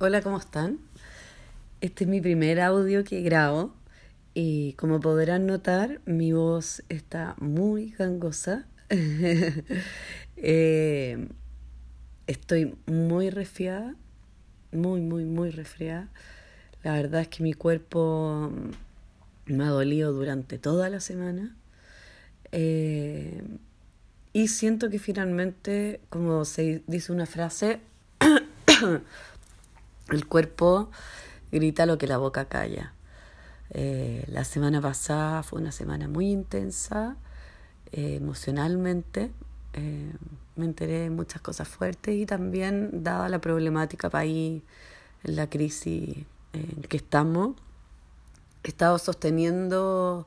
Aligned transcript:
Hola, 0.00 0.22
¿cómo 0.22 0.38
están? 0.38 0.78
Este 1.80 2.04
es 2.04 2.10
mi 2.10 2.20
primer 2.20 2.60
audio 2.60 3.02
que 3.02 3.20
grabo 3.20 3.74
y 4.32 4.74
como 4.74 5.00
podrán 5.00 5.44
notar, 5.46 6.00
mi 6.04 6.30
voz 6.32 6.84
está 6.88 7.34
muy 7.40 7.90
gangosa. 7.98 8.68
Eh, 10.40 11.28
estoy 12.28 12.76
muy 12.86 13.30
resfriada, 13.30 13.96
muy, 14.70 15.00
muy, 15.00 15.24
muy 15.24 15.50
resfriada. 15.50 16.08
La 16.84 16.92
verdad 16.92 17.22
es 17.22 17.28
que 17.28 17.42
mi 17.42 17.54
cuerpo 17.54 18.52
me 19.46 19.64
ha 19.64 19.68
dolido 19.70 20.12
durante 20.12 20.58
toda 20.58 20.90
la 20.90 21.00
semana. 21.00 21.56
Eh, 22.52 23.42
y 24.32 24.46
siento 24.46 24.90
que 24.90 25.00
finalmente, 25.00 26.00
como 26.08 26.44
se 26.44 26.84
dice 26.86 27.10
una 27.10 27.26
frase, 27.26 27.80
el 30.10 30.26
cuerpo 30.26 30.90
grita 31.52 31.86
lo 31.86 31.98
que 31.98 32.06
la 32.06 32.18
boca 32.18 32.46
calla. 32.46 32.92
Eh, 33.70 34.24
la 34.28 34.44
semana 34.44 34.80
pasada 34.80 35.42
fue 35.42 35.60
una 35.60 35.72
semana 35.72 36.08
muy 36.08 36.30
intensa 36.30 37.16
eh, 37.92 38.16
emocionalmente. 38.16 39.30
Eh, 39.74 40.12
me 40.56 40.64
enteré 40.64 41.00
de 41.00 41.10
muchas 41.10 41.40
cosas 41.42 41.68
fuertes 41.68 42.14
y 42.14 42.26
también, 42.26 43.04
dada 43.04 43.28
la 43.28 43.40
problemática 43.40 44.10
país, 44.10 44.62
la 45.22 45.48
crisis 45.48 46.26
en 46.52 46.82
que 46.82 46.96
estamos, 46.96 47.56
he 48.64 48.68
estado 48.68 48.98
sosteniendo 48.98 50.26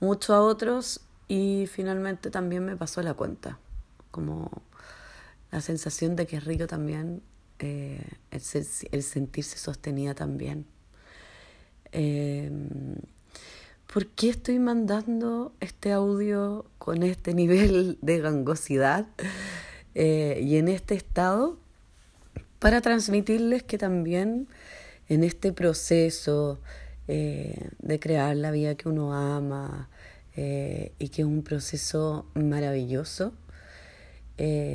mucho 0.00 0.34
a 0.34 0.42
otros 0.42 1.00
y 1.28 1.66
finalmente 1.72 2.30
también 2.30 2.64
me 2.64 2.76
pasó 2.76 3.02
la 3.02 3.14
cuenta. 3.14 3.58
Como 4.10 4.50
la 5.50 5.60
sensación 5.60 6.16
de 6.16 6.26
que 6.26 6.36
es 6.36 6.44
rico 6.44 6.66
también 6.66 7.22
eh, 7.64 8.00
el, 8.32 9.02
sentirse 9.04 9.56
sostenida 9.56 10.14
también. 10.14 10.66
Em, 11.92 12.96
¿Por 13.92 14.08
qué 14.08 14.30
estoy 14.30 14.58
mandando 14.58 15.54
este 15.60 15.92
audio 15.92 16.66
con 16.78 17.04
este 17.04 17.34
nivel 17.40 17.98
de 18.02 18.18
gangosidad 18.18 19.06
eh, 19.94 20.40
y 20.42 20.56
en 20.56 20.66
este 20.66 20.96
estado? 20.96 21.56
Para 22.58 22.80
transmitirles 22.80 23.62
que 23.62 23.78
también 23.78 24.48
en 25.08 25.22
este 25.22 25.52
proceso 25.52 26.58
eh, 27.06 27.68
de 27.78 28.00
crear 28.00 28.34
la 28.34 28.50
vida 28.50 28.74
que 28.74 28.88
uno 28.88 29.14
ama 29.14 29.88
y 30.34 31.08
que 31.10 31.22
es 31.22 31.28
un 31.28 31.42
proceso 31.42 32.24
maravilloso, 32.34 33.34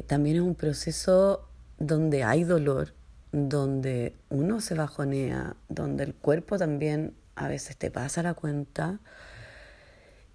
también 0.05 0.35
es 0.35 0.41
un 0.43 0.53
proceso 0.53 1.46
donde 1.77 2.23
hay 2.23 2.43
dolor, 2.43 2.93
donde 3.31 4.15
uno 4.29 4.61
se 4.61 4.75
bajonea, 4.75 5.55
donde 5.69 6.03
el 6.03 6.15
cuerpo 6.15 6.57
también 6.57 7.13
a 7.35 7.47
veces 7.47 7.77
te 7.77 7.91
pasa 7.91 8.23
la 8.23 8.33
cuenta. 8.33 8.99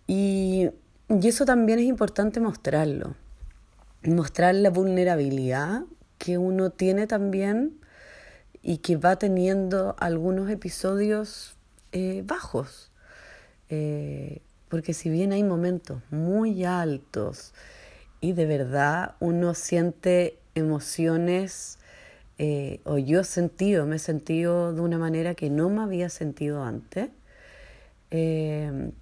Y, 0.06 0.70
eso 1.08 1.44
también 1.44 1.78
es 1.78 1.84
importante 1.84 2.40
mostrarlo, 2.40 3.16
mostrar 4.02 4.54
la 4.54 4.70
vulnerabilidad 4.70 5.82
que 6.16 6.38
uno 6.38 6.70
tiene 6.70 7.06
también 7.06 7.78
y 8.62 8.78
que 8.78 8.96
va 8.96 9.16
teniendo 9.16 9.94
algunos 9.98 10.48
episodios 10.48 11.56
eh, 11.90 12.22
bajos. 12.24 12.90
Eh, 13.68 14.40
porque 14.70 14.94
si 14.94 15.10
bien 15.10 15.32
hay 15.32 15.42
momentos 15.42 16.00
muy 16.10 16.64
altos 16.64 17.52
y 18.22 18.32
de 18.32 18.46
verdad 18.46 19.16
uno 19.20 19.52
siente 19.52 20.38
emociones, 20.54 21.78
eh, 22.38 22.80
o 22.84 22.98
yo 22.98 23.20
he 23.20 23.24
sentido, 23.24 23.86
me 23.86 23.96
he 23.96 23.98
sentido 23.98 24.72
de 24.72 24.80
una 24.80 24.98
manera 24.98 25.34
que 25.34 25.50
no 25.50 25.68
me 25.70 25.82
había 25.82 26.08
sentido 26.08 26.64
antes. 26.64 27.10
Eh, 28.10 28.92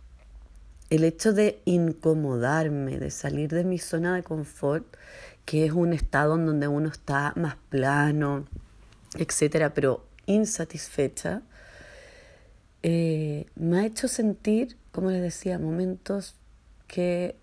el 0.91 1.05
hecho 1.05 1.33
de 1.33 1.61
incomodarme, 1.65 2.99
de 2.99 3.11
salir 3.11 3.51
de 3.51 3.65
mi 3.65 3.79
zona 3.79 4.17
de 4.17 4.25
confort, 4.25 4.85
que 5.45 5.65
es 5.65 5.73
un 5.73 5.93
estado 5.93 6.35
en 6.35 6.47
donde 6.47 6.69
uno 6.69 6.89
está 6.89 7.33
más 7.37 7.57
plano, 7.69 8.47
etcétera, 9.17 9.73
pero 9.73 10.05
insatisfecha, 10.27 11.43
eh, 12.83 13.47
me 13.55 13.79
ha 13.81 13.87
hecho 13.87 14.09
sentir, 14.09 14.77
como 14.91 15.11
les 15.11 15.23
decía, 15.23 15.59
momentos 15.59 16.35
que 16.89 17.37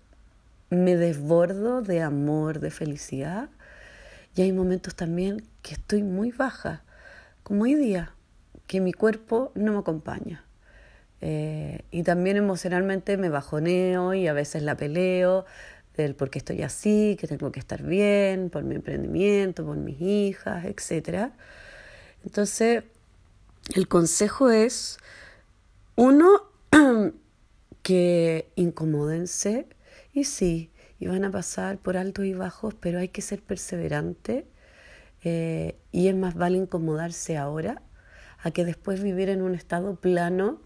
me 0.70 0.96
desbordo 0.96 1.80
de 1.80 2.02
amor, 2.02 2.60
de 2.60 2.70
felicidad, 2.70 3.48
y 4.38 4.42
hay 4.42 4.52
momentos 4.52 4.94
también 4.94 5.42
que 5.62 5.74
estoy 5.74 6.04
muy 6.04 6.30
baja, 6.30 6.84
como 7.42 7.64
hoy 7.64 7.74
día, 7.74 8.14
que 8.68 8.80
mi 8.80 8.92
cuerpo 8.92 9.50
no 9.56 9.72
me 9.72 9.78
acompaña. 9.80 10.44
Eh, 11.20 11.82
y 11.90 12.04
también 12.04 12.36
emocionalmente 12.36 13.16
me 13.16 13.30
bajoneo 13.30 14.14
y 14.14 14.28
a 14.28 14.32
veces 14.32 14.62
la 14.62 14.76
peleo 14.76 15.44
del 15.96 16.14
por 16.14 16.30
qué 16.30 16.38
estoy 16.38 16.62
así, 16.62 17.16
que 17.18 17.26
tengo 17.26 17.50
que 17.50 17.58
estar 17.58 17.82
bien, 17.82 18.48
por 18.48 18.62
mi 18.62 18.76
emprendimiento, 18.76 19.66
por 19.66 19.76
mis 19.76 20.00
hijas, 20.00 20.66
etc. 20.66 21.32
Entonces, 22.22 22.84
el 23.74 23.88
consejo 23.88 24.50
es, 24.50 24.98
uno, 25.96 26.42
que 27.82 28.52
incomódense 28.54 29.66
y 30.12 30.22
sí, 30.22 30.70
y 30.98 31.06
van 31.06 31.24
a 31.24 31.30
pasar 31.30 31.78
por 31.78 31.96
altos 31.96 32.24
y 32.24 32.34
bajos, 32.34 32.74
pero 32.74 32.98
hay 32.98 33.08
que 33.08 33.22
ser 33.22 33.42
perseverante 33.42 34.46
eh, 35.24 35.76
y 35.92 36.08
es 36.08 36.14
más 36.14 36.34
vale 36.34 36.58
incomodarse 36.58 37.36
ahora 37.36 37.82
a 38.42 38.50
que 38.50 38.64
después 38.64 39.02
vivir 39.02 39.28
en 39.28 39.42
un 39.42 39.54
estado 39.54 39.96
plano, 39.96 40.60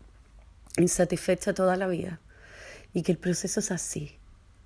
insatisfecha 0.76 1.54
toda 1.54 1.76
la 1.76 1.86
vida. 1.86 2.20
Y 2.92 3.02
que 3.02 3.12
el 3.12 3.18
proceso 3.18 3.60
es 3.60 3.70
así. 3.70 4.18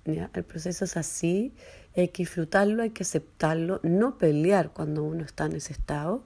El 0.05 0.43
proceso 0.43 0.85
es 0.85 0.95
así, 0.95 1.53
hay 1.95 2.09
que 2.09 2.23
disfrutarlo, 2.23 2.83
hay 2.83 2.91
que 2.91 3.03
aceptarlo, 3.03 3.81
no 3.83 4.17
pelear 4.17 4.71
cuando 4.71 5.03
uno 5.03 5.25
está 5.25 5.45
en 5.45 5.57
ese 5.57 5.73
estado, 5.73 6.23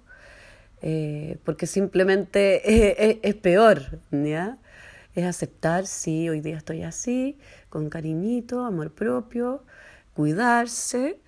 eh, 0.84 1.38
porque 1.44 1.66
simplemente 1.66 3.20
es, 3.28 3.36
peor. 3.36 4.00
¿ya? 4.12 4.60
Es 5.16 5.26
aceptar, 5.26 5.88
sí, 5.88 6.30
hoy 6.30 6.42
día 6.42 6.58
estoy 6.58 6.84
así, 6.84 7.38
con 7.70 7.90
cariñito, 7.90 8.64
amor 8.64 8.92
propio, 8.92 9.64
cuidarse. 10.14 11.20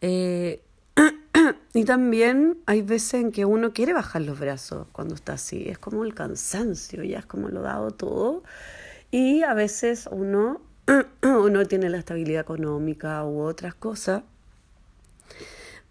Eh, 0.00 0.62
y 1.74 1.84
también 1.84 2.58
hay 2.66 2.82
veces 2.82 3.14
en 3.14 3.32
que 3.32 3.44
uno 3.44 3.72
quiere 3.72 3.92
bajar 3.92 4.22
los 4.22 4.38
brazos 4.38 4.86
cuando 4.92 5.14
está 5.14 5.34
así, 5.34 5.68
es 5.68 5.78
como 5.78 6.04
el 6.04 6.14
cansancio, 6.14 7.02
ya 7.04 7.20
es 7.20 7.26
como 7.26 7.48
lo 7.48 7.62
dado 7.62 7.90
todo. 7.90 8.42
Y 9.10 9.42
a 9.42 9.54
veces 9.54 10.08
uno, 10.10 10.60
uno 11.22 11.66
tiene 11.66 11.88
la 11.88 11.98
estabilidad 11.98 12.42
económica 12.42 13.24
u 13.24 13.40
otras 13.40 13.74
cosas. 13.74 14.24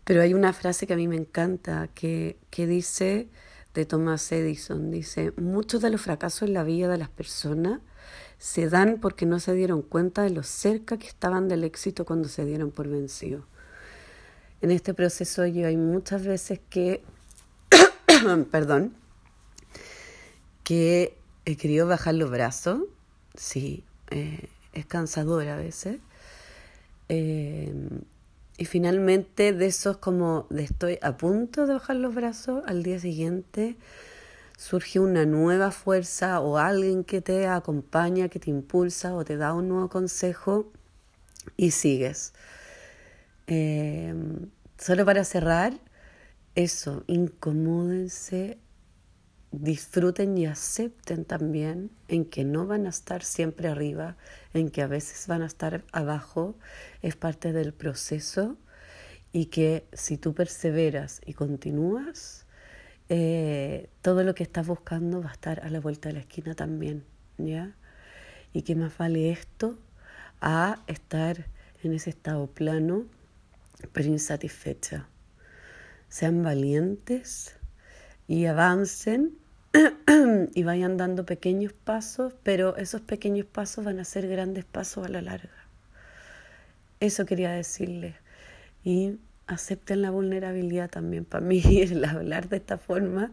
Pero 0.03 0.21
hay 0.21 0.33
una 0.33 0.53
frase 0.53 0.87
que 0.87 0.93
a 0.93 0.97
mí 0.97 1.07
me 1.07 1.15
encanta 1.15 1.87
que, 1.93 2.37
que 2.49 2.67
dice, 2.67 3.29
de 3.73 3.85
Thomas 3.85 4.31
Edison. 4.31 4.91
Dice, 4.91 5.33
muchos 5.37 5.81
de 5.81 5.89
los 5.89 6.01
fracasos 6.01 6.43
en 6.43 6.53
la 6.53 6.63
vida 6.63 6.87
de 6.87 6.97
las 6.97 7.09
personas 7.09 7.79
se 8.37 8.69
dan 8.69 8.99
porque 8.99 9.25
no 9.25 9.39
se 9.39 9.53
dieron 9.53 9.81
cuenta 9.81 10.23
de 10.23 10.31
lo 10.31 10.43
cerca 10.43 10.97
que 10.97 11.07
estaban 11.07 11.47
del 11.47 11.63
éxito 11.63 12.05
cuando 12.05 12.27
se 12.27 12.45
dieron 12.45 12.71
por 12.71 12.87
vencidos. 12.87 13.43
En 14.61 14.71
este 14.71 14.93
proceso 14.93 15.45
yo 15.45 15.67
hay 15.67 15.77
muchas 15.77 16.25
veces 16.25 16.59
que, 16.69 17.03
perdón, 18.51 18.93
que 20.63 21.17
he 21.45 21.55
querido 21.55 21.87
bajar 21.87 22.15
los 22.15 22.29
brazos, 22.29 22.81
sí, 23.35 23.83
eh, 24.09 24.49
es 24.73 24.85
cansador 24.85 25.47
a 25.47 25.57
veces. 25.57 25.99
Eh, 27.09 27.73
y 28.61 28.65
finalmente 28.65 29.53
de 29.53 29.65
esos 29.65 29.97
como 29.97 30.45
de 30.51 30.61
estoy 30.61 30.99
a 31.01 31.17
punto 31.17 31.65
de 31.65 31.73
bajar 31.73 31.95
los 31.95 32.13
brazos, 32.13 32.63
al 32.67 32.83
día 32.83 32.99
siguiente 32.99 33.75
surge 34.55 34.99
una 34.99 35.25
nueva 35.25 35.71
fuerza 35.71 36.39
o 36.41 36.59
alguien 36.59 37.03
que 37.03 37.21
te 37.21 37.47
acompaña, 37.47 38.29
que 38.29 38.37
te 38.39 38.51
impulsa 38.51 39.15
o 39.15 39.25
te 39.25 39.35
da 39.35 39.55
un 39.55 39.67
nuevo 39.67 39.89
consejo 39.89 40.71
y 41.57 41.71
sigues. 41.71 42.33
Eh, 43.47 44.13
solo 44.77 45.05
para 45.05 45.23
cerrar, 45.23 45.73
eso, 46.53 47.03
incomódense, 47.07 48.59
disfruten 49.51 50.37
y 50.37 50.45
acepten 50.45 51.25
también 51.25 51.91
en 52.07 52.25
que 52.25 52.45
no 52.45 52.65
van 52.65 52.85
a 52.85 52.89
estar 52.89 53.23
siempre 53.23 53.67
arriba, 53.67 54.15
en 54.53 54.69
que 54.69 54.81
a 54.81 54.87
veces 54.87 55.27
van 55.27 55.41
a 55.41 55.45
estar 55.45 55.83
abajo, 55.91 56.55
es 57.01 57.15
parte 57.15 57.51
del 57.51 57.73
proceso 57.73 58.57
y 59.33 59.47
que 59.47 59.85
si 59.93 60.17
tú 60.17 60.33
perseveras 60.33 61.21
y 61.25 61.33
continúas, 61.33 62.45
eh, 63.09 63.89
todo 64.01 64.23
lo 64.23 64.35
que 64.35 64.43
estás 64.43 64.67
buscando 64.67 65.21
va 65.21 65.29
a 65.29 65.33
estar 65.33 65.59
a 65.65 65.69
la 65.69 65.81
vuelta 65.81 66.09
de 66.09 66.13
la 66.13 66.21
esquina 66.21 66.55
también, 66.55 67.03
¿ya? 67.37 67.75
Y 68.53 68.61
que 68.61 68.75
más 68.75 68.97
vale 68.97 69.31
esto 69.31 69.77
a 70.39 70.81
estar 70.87 71.45
en 71.83 71.93
ese 71.93 72.09
estado 72.09 72.47
plano, 72.47 73.05
pero 73.91 74.07
insatisfecha. 74.07 75.07
Sean 76.07 76.43
valientes, 76.43 77.55
y 78.27 78.45
avancen 78.45 79.37
y 80.53 80.63
vayan 80.63 80.97
dando 80.97 81.25
pequeños 81.25 81.73
pasos, 81.73 82.33
pero 82.43 82.75
esos 82.77 83.01
pequeños 83.01 83.45
pasos 83.45 83.85
van 83.85 83.99
a 83.99 84.05
ser 84.05 84.27
grandes 84.27 84.65
pasos 84.65 85.05
a 85.05 85.09
la 85.09 85.21
larga. 85.21 85.49
Eso 86.99 87.25
quería 87.25 87.51
decirles. 87.51 88.15
Y 88.83 89.17
acepten 89.47 90.01
la 90.01 90.11
vulnerabilidad 90.11 90.89
también. 90.89 91.25
Para 91.25 91.45
mí, 91.45 91.61
el 91.81 92.03
hablar 92.05 92.49
de 92.49 92.57
esta 92.57 92.77
forma, 92.77 93.31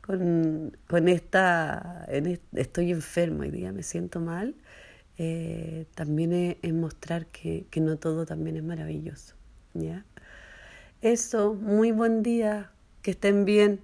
con, 0.00 0.76
con 0.86 1.08
esta, 1.08 2.06
estoy 2.54 2.92
enfermo 2.92 3.42
hoy 3.42 3.50
día, 3.50 3.72
me 3.72 3.82
siento 3.82 4.20
mal, 4.20 4.54
eh, 5.16 5.86
también 5.94 6.32
es, 6.32 6.72
mostrar 6.72 7.26
que, 7.26 7.66
que, 7.70 7.80
no 7.80 7.96
todo 7.96 8.24
también 8.24 8.56
es 8.56 8.62
maravilloso. 8.62 9.34
¿ya? 9.74 10.04
Eso, 11.02 11.54
muy 11.54 11.90
buen 11.90 12.22
día, 12.22 12.70
que 13.02 13.12
estén 13.12 13.44
bien. 13.44 13.80